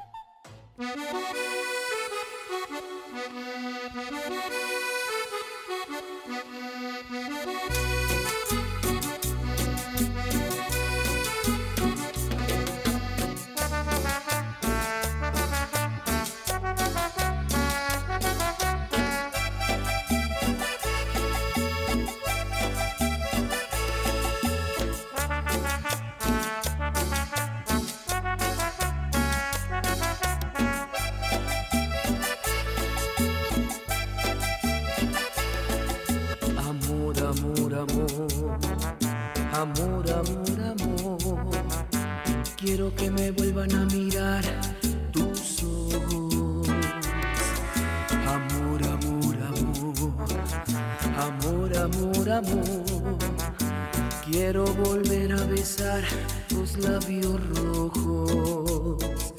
Quiero 54.32 54.64
volver 54.64 55.30
a 55.30 55.44
besar 55.44 56.02
tus 56.48 56.78
labios 56.78 57.38
rojos. 57.50 59.34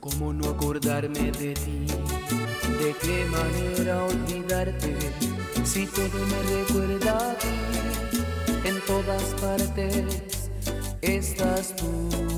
¿Cómo 0.00 0.34
no 0.34 0.50
acordarme 0.50 1.32
de 1.32 1.54
ti? 1.54 1.86
¿De 2.78 2.94
qué 3.00 3.24
manera 3.30 4.04
olvidarte? 4.04 4.94
Si 5.64 5.86
todo 5.86 6.18
me 6.30 6.42
recuerda 6.58 7.30
a 7.30 7.38
ti, 7.38 8.68
en 8.68 8.78
todas 8.82 9.22
partes 9.40 10.50
estás 11.00 11.74
tú. 11.76 12.37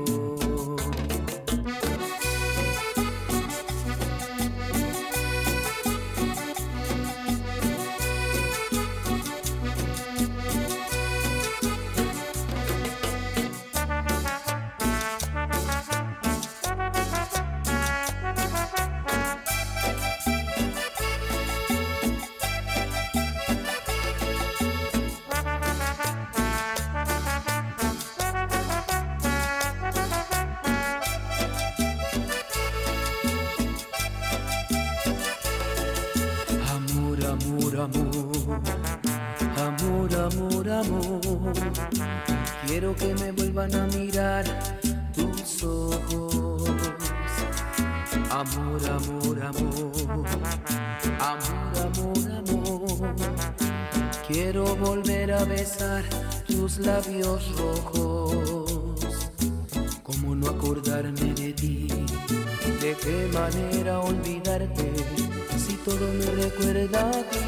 todo 65.91 66.13
me 66.13 66.43
recuerda 66.43 67.09
a 67.09 67.11
ti, 67.11 67.39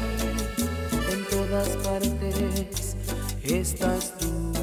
en 1.12 1.24
todas 1.30 1.68
partes 1.68 2.96
estás 3.42 4.12
tú. 4.18 4.53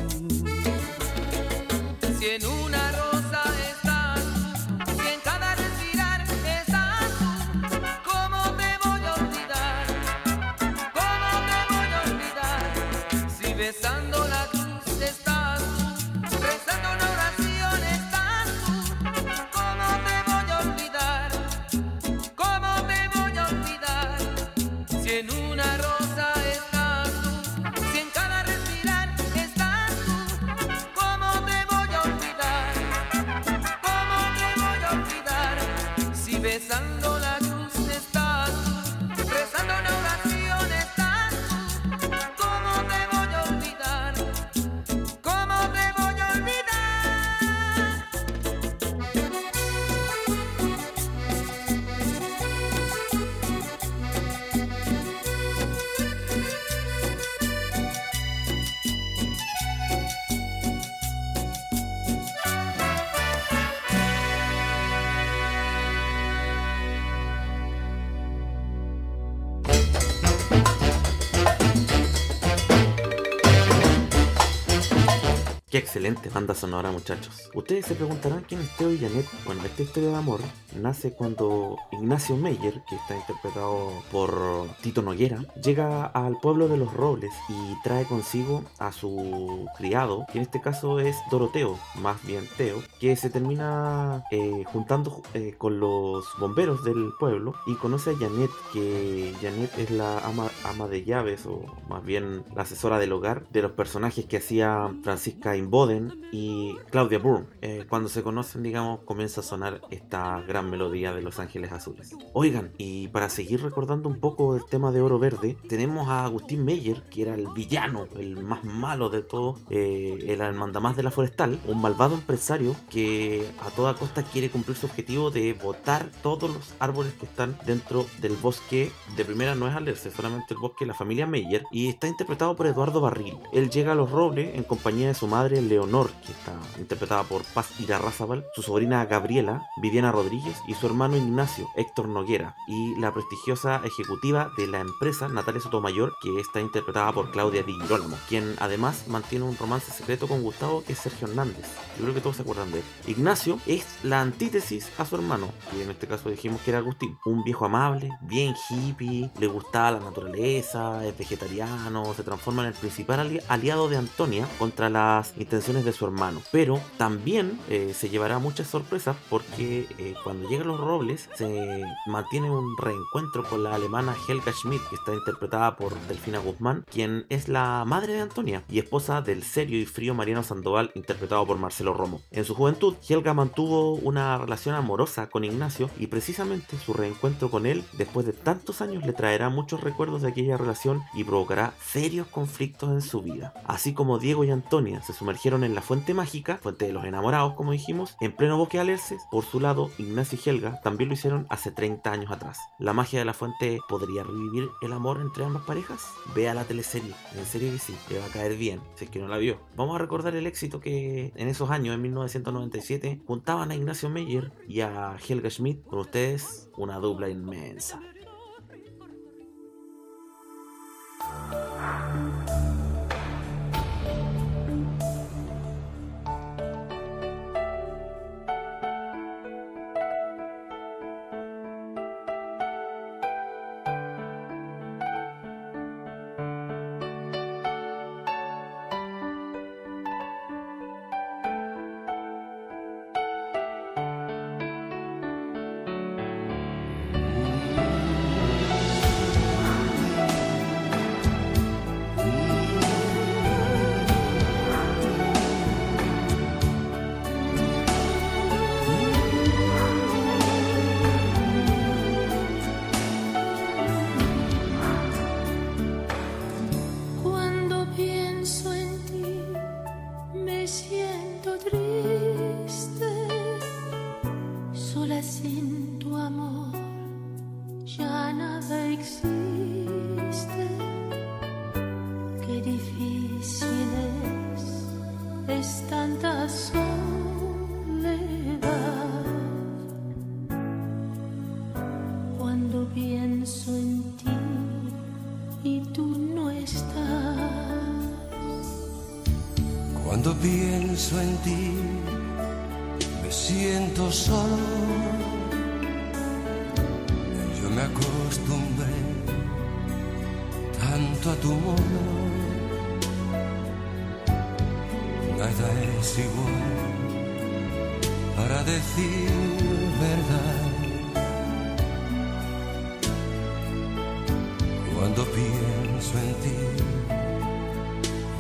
Qué 75.71 75.80
excelente 75.91 76.29
banda 76.29 76.55
sonora, 76.55 76.89
muchachos. 76.89 77.49
Ustedes 77.53 77.85
se 77.85 77.95
preguntarán 77.95 78.45
quién 78.47 78.61
es 78.61 78.77
Teo 78.77 78.93
y 78.93 78.97
Janet. 78.97 79.25
Bueno, 79.45 79.61
esta 79.65 79.83
historia 79.83 80.11
de 80.11 80.15
amor 80.15 80.39
nace 80.79 81.11
cuando 81.11 81.75
Ignacio 81.91 82.37
Meyer, 82.37 82.81
que 82.87 82.95
está 82.95 83.17
interpretado 83.17 83.91
por 84.09 84.69
Tito 84.81 85.01
Noguera, 85.01 85.43
llega 85.61 86.05
al 86.05 86.39
pueblo 86.39 86.69
de 86.69 86.77
los 86.77 86.93
Robles 86.93 87.33
y 87.49 87.75
trae 87.83 88.05
consigo 88.05 88.63
a 88.79 88.93
su 88.93 89.67
criado, 89.77 90.25
que 90.31 90.37
en 90.37 90.43
este 90.43 90.61
caso 90.61 91.01
es 91.01 91.17
Doroteo, 91.29 91.77
más 91.95 92.23
bien 92.25 92.47
Teo, 92.55 92.81
que 93.01 93.17
se 93.17 93.29
termina 93.29 94.23
eh, 94.31 94.63
juntando 94.71 95.21
eh, 95.33 95.55
con 95.57 95.81
los 95.81 96.23
bomberos 96.39 96.85
del 96.85 97.11
pueblo 97.19 97.53
y 97.67 97.75
conoce 97.75 98.11
a 98.11 98.17
Janet, 98.17 98.49
que 98.71 99.33
Janet 99.41 99.77
es 99.77 99.91
la 99.91 100.19
ama, 100.19 100.49
ama 100.63 100.87
de 100.87 101.03
llaves 101.03 101.45
o 101.45 101.65
más 101.89 102.01
bien 102.05 102.45
la 102.55 102.61
asesora 102.61 102.97
del 102.97 103.11
hogar 103.11 103.45
de 103.49 103.61
los 103.61 103.73
personajes 103.73 104.25
que 104.25 104.37
hacía 104.37 104.89
Francisca 105.03 105.57
Inboden 105.81 106.29
y 106.31 106.75
Claudia 106.91 107.17
Bourne. 107.17 107.47
Eh, 107.61 107.85
cuando 107.89 108.07
se 108.07 108.21
conocen, 108.21 108.61
digamos, 108.61 108.99
comienza 109.01 109.41
a 109.41 109.43
sonar 109.43 109.81
esta 109.89 110.41
gran 110.41 110.69
melodía 110.69 111.13
de 111.13 111.21
Los 111.21 111.39
Ángeles 111.39 111.71
Azules. 111.71 112.15
Oigan, 112.33 112.71
y 112.77 113.07
para 113.07 113.29
seguir 113.29 113.63
recordando 113.63 114.07
un 114.07 114.19
poco 114.19 114.55
el 114.55 114.65
tema 114.65 114.91
de 114.91 115.01
Oro 115.01 115.17
Verde, 115.17 115.57
tenemos 115.67 116.07
a 116.07 116.23
Agustín 116.23 116.63
Meyer, 116.63 117.03
que 117.09 117.23
era 117.23 117.33
el 117.33 117.47
villano, 117.47 118.07
el 118.17 118.43
más 118.43 118.63
malo 118.63 119.09
de 119.09 119.23
todos, 119.23 119.59
eh, 119.69 120.25
el 120.27 120.53
mandamás 120.53 120.95
de 120.95 121.03
la 121.03 121.11
forestal, 121.11 121.59
un 121.65 121.81
malvado 121.81 122.15
empresario 122.15 122.75
que 122.89 123.49
a 123.61 123.69
toda 123.71 123.95
costa 123.95 124.23
quiere 124.23 124.49
cumplir 124.49 124.77
su 124.77 124.85
objetivo 124.85 125.31
de 125.31 125.53
botar 125.53 126.11
todos 126.21 126.49
los 126.49 126.75
árboles 126.79 127.13
que 127.13 127.25
están 127.25 127.57
dentro 127.65 128.05
del 128.19 128.35
bosque. 128.35 128.91
De 129.15 129.25
primera 129.25 129.55
no 129.55 129.67
es 129.67 129.75
alerce, 129.75 130.11
solamente 130.11 130.53
el 130.53 130.59
bosque 130.59 130.85
de 130.85 130.89
la 130.89 130.93
familia 130.93 131.25
Meyer, 131.25 131.63
y 131.71 131.87
está 131.87 132.07
interpretado 132.07 132.55
por 132.55 132.67
Eduardo 132.67 133.01
Barril. 133.01 133.37
Él 133.51 133.69
llega 133.69 133.93
a 133.93 133.95
los 133.95 134.11
robles 134.11 134.55
en 134.55 134.63
compañía 134.63 135.07
de 135.07 135.13
su 135.13 135.27
madre 135.27 135.59
Leonor, 135.71 136.09
que 136.25 136.33
está 136.33 136.53
interpretada 136.77 137.23
por 137.23 137.43
Paz 137.53 137.69
Irarrázaval, 137.79 138.45
su 138.53 138.61
sobrina 138.61 139.05
Gabriela, 139.05 139.65
Viviana 139.81 140.11
Rodríguez 140.11 140.57
y 140.67 140.73
su 140.73 140.85
hermano 140.85 141.15
Ignacio, 141.15 141.69
Héctor 141.77 142.09
Noguera, 142.09 142.57
y 142.67 142.99
la 142.99 143.13
prestigiosa 143.13 143.81
ejecutiva 143.85 144.51
de 144.57 144.67
la 144.67 144.81
empresa 144.81 145.29
Natalia 145.29 145.61
Sotomayor, 145.61 146.13
que 146.21 146.41
está 146.41 146.59
interpretada 146.59 147.13
por 147.13 147.31
Claudia 147.31 147.63
Di 147.63 147.71
Girolamo, 147.81 148.17
quien 148.27 148.53
además 148.59 149.05
mantiene 149.07 149.45
un 149.45 149.57
romance 149.57 149.91
secreto 149.93 150.27
con 150.27 150.43
Gustavo, 150.43 150.83
que 150.83 150.91
es 150.91 150.99
Sergio 150.99 151.29
Hernández. 151.29 151.65
Yo 151.97 152.03
creo 152.03 152.13
que 152.15 152.21
todos 152.21 152.35
se 152.35 152.41
acuerdan 152.41 152.69
de 152.71 152.79
él. 152.79 152.85
Ignacio 153.07 153.57
es 153.65 153.85
la 154.03 154.19
antítesis 154.19 154.89
a 154.97 155.05
su 155.05 155.15
hermano, 155.15 155.47
y 155.77 155.81
en 155.83 155.91
este 155.91 156.05
caso 156.05 156.29
dijimos 156.29 156.59
que 156.61 156.71
era 156.71 156.79
Agustín, 156.79 157.17
un 157.25 157.45
viejo 157.45 157.63
amable, 157.63 158.09
bien 158.23 158.55
hippie, 158.69 159.31
le 159.39 159.47
gustaba 159.47 159.91
la 159.91 159.99
naturaleza, 160.01 161.05
es 161.07 161.17
vegetariano, 161.17 162.13
se 162.13 162.23
transforma 162.23 162.63
en 162.63 162.69
el 162.69 162.73
principal 162.73 163.21
ali- 163.21 163.39
aliado 163.47 163.87
de 163.87 163.95
Antonia 163.95 164.45
contra 164.59 164.89
las 164.89 165.29
intenciones 165.37 165.60
de 165.61 165.93
su 165.93 166.05
hermano. 166.05 166.41
Pero 166.51 166.81
también 166.97 167.59
eh, 167.69 167.93
se 167.93 168.09
llevará 168.09 168.39
muchas 168.39 168.67
sorpresas 168.67 169.15
porque 169.29 169.85
eh, 169.99 170.15
cuando 170.23 170.49
llegan 170.49 170.67
los 170.67 170.79
robles 170.79 171.29
se 171.35 171.83
mantiene 172.07 172.49
un 172.49 172.75
reencuentro 172.77 173.43
con 173.43 173.63
la 173.63 173.75
alemana 173.75 174.15
Helga 174.27 174.51
Schmidt, 174.53 174.81
que 174.89 174.95
está 174.95 175.13
interpretada 175.13 175.77
por 175.77 175.93
Delfina 176.07 176.39
Guzmán, 176.39 176.83
quien 176.89 177.27
es 177.29 177.47
la 177.47 177.83
madre 177.85 178.13
de 178.13 178.21
Antonia 178.21 178.63
y 178.69 178.79
esposa 178.79 179.21
del 179.21 179.43
serio 179.43 179.79
y 179.79 179.85
frío 179.85 180.15
Mariano 180.15 180.41
Sandoval, 180.41 180.91
interpretado 180.95 181.45
por 181.45 181.59
Marcelo 181.59 181.93
Romo. 181.93 182.21
En 182.31 182.43
su 182.43 182.55
juventud, 182.55 182.95
Helga 183.07 183.35
mantuvo 183.35 183.93
una 183.93 184.39
relación 184.39 184.73
amorosa 184.73 185.29
con 185.29 185.43
Ignacio 185.43 185.91
y 185.99 186.07
precisamente 186.07 186.77
su 186.79 186.93
reencuentro 186.93 187.51
con 187.51 187.67
él 187.67 187.83
después 187.93 188.25
de 188.25 188.33
tantos 188.33 188.81
años 188.81 189.05
le 189.05 189.13
traerá 189.13 189.49
muchos 189.49 189.81
recuerdos 189.81 190.23
de 190.23 190.29
aquella 190.29 190.57
relación 190.57 191.03
y 191.13 191.23
provocará 191.23 191.75
serios 191.85 192.25
conflictos 192.27 192.89
en 192.89 193.01
su 193.01 193.21
vida. 193.21 193.53
Así 193.67 193.93
como 193.93 194.17
Diego 194.17 194.43
y 194.43 194.49
Antonia 194.49 195.03
se 195.03 195.13
sumergieron 195.13 195.50
en 195.51 195.75
la 195.75 195.81
fuente 195.81 196.13
mágica, 196.13 196.57
fuente 196.57 196.85
de 196.85 196.93
los 196.93 197.03
enamorados 197.03 197.53
como 197.53 197.73
dijimos, 197.73 198.15
en 198.21 198.35
pleno 198.35 198.57
bosque 198.57 198.77
de 198.77 198.81
Alerces, 198.81 199.21
por 199.29 199.43
su 199.43 199.59
lado 199.59 199.91
Ignacio 199.97 200.39
y 200.43 200.49
Helga 200.49 200.79
también 200.81 201.09
lo 201.09 201.13
hicieron 201.13 201.45
hace 201.49 201.71
30 201.71 202.11
años 202.11 202.31
atrás. 202.31 202.59
La 202.79 202.93
magia 202.93 203.19
de 203.19 203.25
la 203.25 203.33
fuente 203.33 203.79
podría 203.89 204.23
revivir 204.23 204.69
el 204.81 204.93
amor 204.93 205.19
entre 205.21 205.43
ambas 205.43 205.63
parejas. 205.63 206.05
Vea 206.33 206.53
la 206.53 206.63
teleserie, 206.63 207.13
en 207.35 207.45
serio 207.45 207.71
que 207.71 207.79
sí, 207.79 207.95
le 208.09 208.19
va 208.19 208.25
a 208.25 208.29
caer 208.29 208.55
bien, 208.55 208.79
si 208.95 209.05
es 209.05 209.11
que 209.11 209.19
no 209.19 209.27
la 209.27 209.37
vio. 209.37 209.59
Vamos 209.75 209.95
a 209.95 209.99
recordar 209.99 210.35
el 210.35 210.47
éxito 210.47 210.79
que 210.79 211.33
en 211.35 211.47
esos 211.47 211.69
años, 211.69 211.93
en 211.95 212.01
1997, 212.01 213.21
juntaban 213.27 213.71
a 213.71 213.75
Ignacio 213.75 214.09
Meyer 214.09 214.51
y 214.67 214.81
a 214.81 215.17
Helga 215.17 215.49
Schmidt 215.49 215.83
con 215.85 215.99
ustedes, 215.99 216.69
una 216.77 216.97
dupla 216.97 217.29
inmensa. 217.29 217.99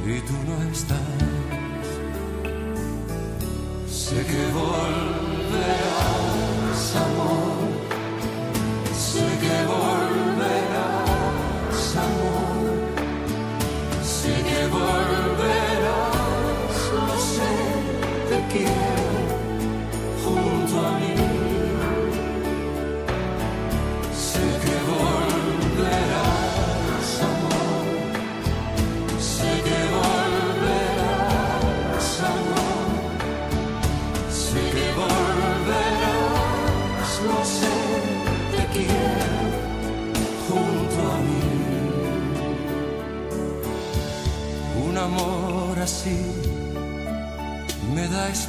Y 0.05 0.19
tú 0.21 0.33
no 0.47 0.71
estás. 0.71 0.99
Sé 3.87 4.15
que 4.25 4.51
volverás, 4.53 5.00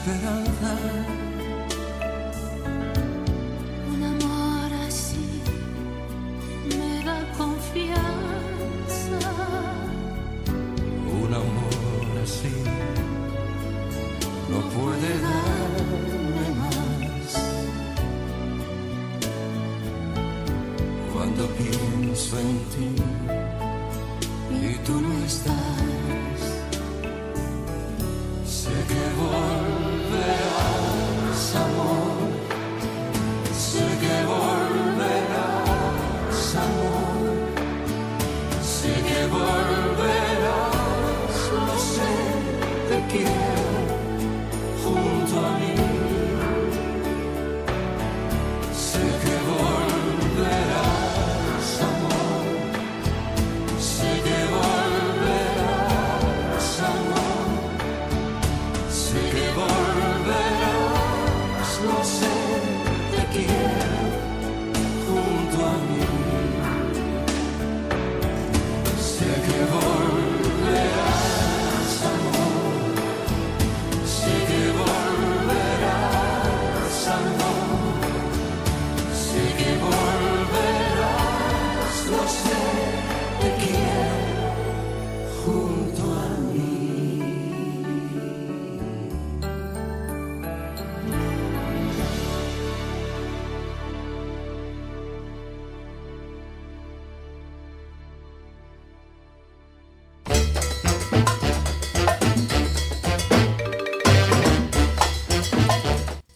esperanza. 0.02 0.76
Un 3.92 4.02
amor 4.02 4.70
así 4.86 5.26
me 6.76 7.04
da 7.04 7.18
confianza. 7.38 8.02
Un 11.22 11.34
amor 11.34 12.06
así 12.22 12.54
no 14.50 14.58
puede 14.76 15.10
darme 15.28 16.46
más. 16.62 17.28
Cuando 21.12 21.46
pienso 21.60 22.38
en 22.40 22.58
ti 22.72 22.90
y 24.50 24.74
tú 24.84 25.00
no 25.00 25.12
estás, 25.24 25.91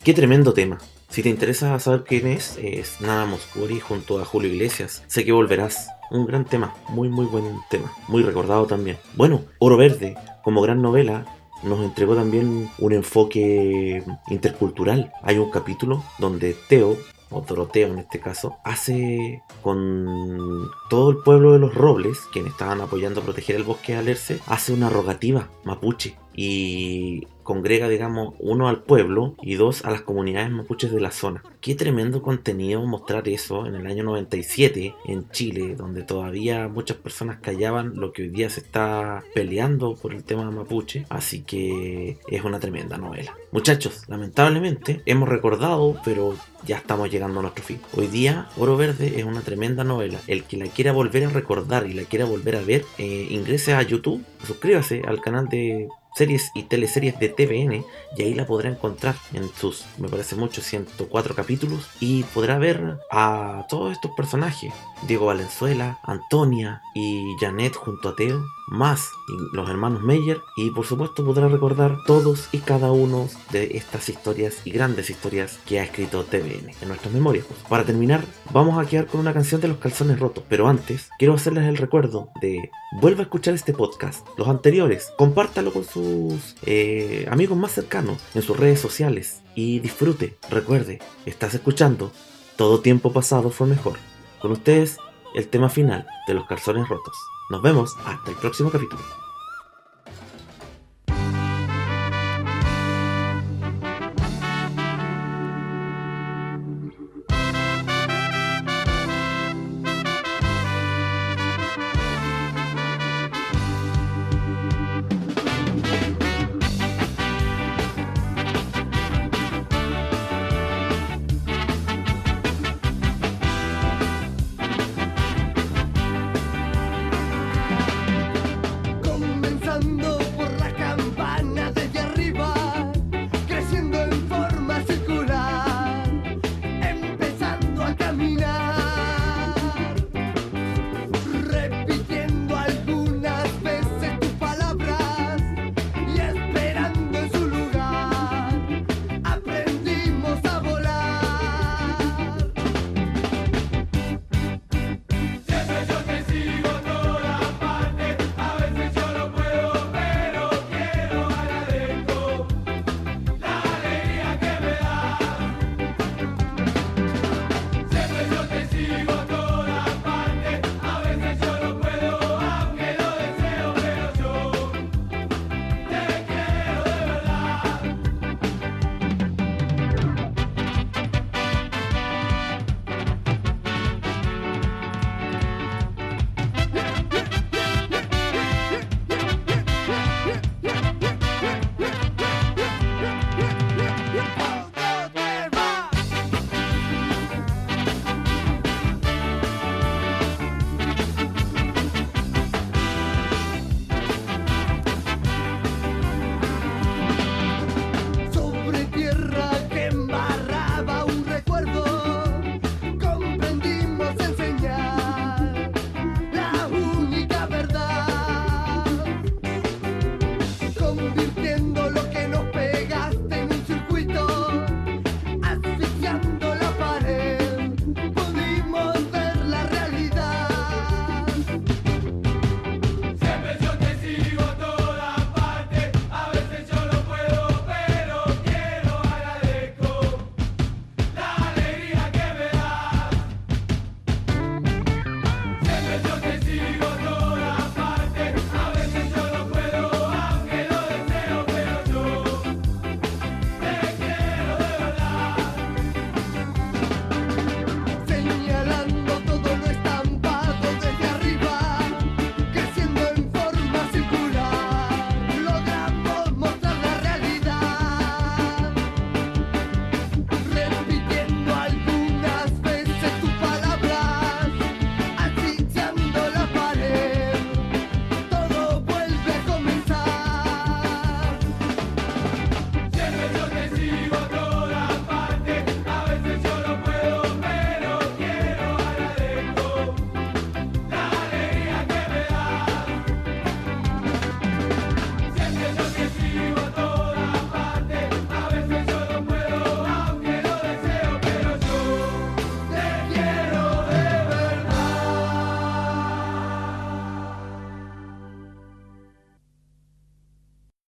Qué 0.06 0.14
tremendo 0.14 0.52
tema. 0.52 0.78
Si 1.08 1.20
te 1.24 1.30
interesa 1.30 1.76
saber 1.80 2.04
quién 2.04 2.28
es, 2.28 2.56
es 2.62 3.00
Nana 3.00 3.26
Moscuri 3.26 3.80
junto 3.80 4.20
a 4.20 4.24
Julio 4.24 4.52
Iglesias. 4.52 5.02
Sé 5.08 5.24
que 5.24 5.32
volverás. 5.32 5.88
Un 6.12 6.26
gran 6.26 6.44
tema, 6.44 6.76
muy 6.90 7.08
muy 7.08 7.26
buen 7.26 7.42
tema, 7.70 7.92
muy 8.06 8.22
recordado 8.22 8.66
también. 8.66 8.98
Bueno, 9.16 9.42
Oro 9.58 9.76
Verde, 9.76 10.14
como 10.44 10.62
gran 10.62 10.80
novela, 10.80 11.26
nos 11.64 11.80
entregó 11.80 12.14
también 12.14 12.70
un 12.78 12.92
enfoque 12.92 14.04
intercultural. 14.28 15.12
Hay 15.24 15.38
un 15.38 15.50
capítulo 15.50 16.04
donde 16.20 16.54
Teo, 16.68 16.96
o 17.30 17.40
Doroteo 17.40 17.88
en 17.88 17.98
este 17.98 18.20
caso, 18.20 18.58
hace 18.62 19.42
con 19.60 20.70
todo 20.88 21.10
el 21.10 21.16
pueblo 21.16 21.52
de 21.52 21.58
los 21.58 21.74
Robles, 21.74 22.20
quienes 22.32 22.52
estaban 22.52 22.80
apoyando 22.80 23.22
a 23.22 23.24
proteger 23.24 23.56
el 23.56 23.64
bosque 23.64 23.94
de 23.94 23.98
Alerce, 23.98 24.38
hace 24.46 24.72
una 24.72 24.88
rogativa 24.88 25.48
mapuche 25.64 26.16
y 26.36 27.26
congrega, 27.46 27.88
digamos, 27.88 28.34
uno 28.40 28.68
al 28.68 28.82
pueblo 28.82 29.36
y 29.40 29.54
dos 29.54 29.84
a 29.84 29.90
las 29.90 30.02
comunidades 30.02 30.50
mapuches 30.50 30.92
de 30.92 31.00
la 31.00 31.12
zona. 31.12 31.42
Qué 31.60 31.76
tremendo 31.76 32.20
contenido 32.20 32.84
mostrar 32.84 33.28
eso 33.28 33.66
en 33.66 33.76
el 33.76 33.86
año 33.86 34.02
97 34.02 34.94
en 35.06 35.30
Chile, 35.30 35.76
donde 35.76 36.02
todavía 36.02 36.68
muchas 36.68 36.96
personas 36.96 37.38
callaban 37.40 37.92
lo 37.96 38.12
que 38.12 38.22
hoy 38.22 38.28
día 38.28 38.50
se 38.50 38.60
está 38.60 39.22
peleando 39.32 39.94
por 39.94 40.12
el 40.12 40.24
tema 40.24 40.50
mapuche. 40.50 41.06
Así 41.08 41.42
que 41.42 42.18
es 42.28 42.44
una 42.44 42.58
tremenda 42.58 42.98
novela. 42.98 43.34
Muchachos, 43.52 44.02
lamentablemente 44.08 45.02
hemos 45.06 45.28
recordado, 45.28 46.00
pero 46.04 46.34
ya 46.66 46.78
estamos 46.78 47.10
llegando 47.10 47.38
a 47.38 47.42
nuestro 47.42 47.64
fin. 47.64 47.80
Hoy 47.96 48.08
día, 48.08 48.48
Oro 48.56 48.76
Verde 48.76 49.20
es 49.20 49.24
una 49.24 49.40
tremenda 49.40 49.84
novela. 49.84 50.18
El 50.26 50.42
que 50.42 50.56
la 50.56 50.66
quiera 50.66 50.90
volver 50.90 51.24
a 51.24 51.30
recordar 51.30 51.86
y 51.86 51.94
la 51.94 52.02
quiera 52.02 52.24
volver 52.24 52.56
a 52.56 52.62
ver, 52.62 52.84
eh, 52.98 53.28
ingrese 53.30 53.72
a 53.72 53.82
YouTube, 53.82 54.24
suscríbase 54.44 55.02
al 55.06 55.20
canal 55.20 55.48
de 55.48 55.88
series 56.16 56.50
y 56.54 56.62
teleseries 56.62 57.18
de 57.20 57.28
TVN 57.28 57.84
y 58.16 58.22
ahí 58.22 58.32
la 58.32 58.46
podrá 58.46 58.70
encontrar 58.70 59.16
en 59.34 59.48
sus, 59.54 59.84
me 59.98 60.08
parece 60.08 60.34
mucho, 60.34 60.62
104 60.62 61.34
capítulos 61.34 61.88
y 62.00 62.22
podrá 62.22 62.58
ver 62.58 62.98
a 63.10 63.66
todos 63.68 63.92
estos 63.92 64.12
personajes, 64.12 64.72
Diego 65.06 65.26
Valenzuela, 65.26 65.98
Antonia 66.02 66.82
y 66.94 67.36
Janet 67.40 67.74
junto 67.74 68.08
a 68.08 68.16
Teo, 68.16 68.44
más 68.68 69.10
los 69.52 69.68
hermanos 69.68 70.02
Meyer 70.02 70.40
y 70.56 70.70
por 70.70 70.86
supuesto 70.86 71.24
podrá 71.24 71.48
recordar 71.48 71.98
todos 72.06 72.48
y 72.52 72.58
cada 72.58 72.90
uno 72.90 73.28
de 73.52 73.76
estas 73.76 74.08
historias 74.08 74.62
y 74.64 74.70
grandes 74.70 75.10
historias 75.10 75.58
que 75.66 75.78
ha 75.78 75.84
escrito 75.84 76.24
TVN 76.24 76.72
en 76.80 76.88
nuestras 76.88 77.12
memorias. 77.12 77.46
Para 77.68 77.84
terminar, 77.84 78.24
vamos 78.52 78.78
a 78.78 78.88
quedar 78.88 79.06
con 79.06 79.20
una 79.20 79.32
canción 79.34 79.60
de 79.60 79.68
los 79.68 79.78
calzones 79.78 80.18
rotos, 80.18 80.44
pero 80.48 80.68
antes 80.68 81.10
quiero 81.18 81.34
hacerles 81.34 81.64
el 81.64 81.76
recuerdo 81.76 82.30
de 82.40 82.70
vuelva 83.00 83.20
a 83.20 83.24
escuchar 83.24 83.54
este 83.54 83.72
podcast, 83.72 84.26
los 84.36 84.48
anteriores, 84.48 85.12
compártalo 85.16 85.72
con 85.72 85.84
sus 85.84 86.56
eh, 86.64 87.26
amigos 87.30 87.56
más 87.56 87.72
cercanos 87.72 88.18
en 88.34 88.42
sus 88.42 88.56
redes 88.56 88.80
sociales 88.80 89.42
y 89.54 89.78
disfrute. 89.80 90.36
Recuerde, 90.50 91.00
estás 91.24 91.54
escuchando 91.54 92.12
Todo 92.56 92.80
tiempo 92.80 93.12
pasado 93.12 93.50
fue 93.50 93.66
mejor. 93.66 93.98
Con 94.46 94.52
ustedes, 94.52 94.98
el 95.34 95.48
tema 95.48 95.68
final 95.68 96.06
de 96.28 96.34
los 96.34 96.46
calzones 96.46 96.88
rotos. 96.88 97.16
Nos 97.50 97.62
vemos 97.62 97.96
hasta 98.04 98.30
el 98.30 98.36
próximo 98.36 98.70
capítulo. 98.70 99.02